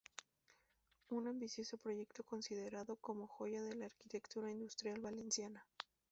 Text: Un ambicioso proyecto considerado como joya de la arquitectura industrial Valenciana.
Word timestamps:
Un 1.09 1.27
ambicioso 1.27 1.77
proyecto 1.77 2.23
considerado 2.23 2.95
como 2.95 3.27
joya 3.27 3.61
de 3.61 3.75
la 3.75 3.85
arquitectura 3.85 4.49
industrial 4.49 4.99
Valenciana. 4.99 5.63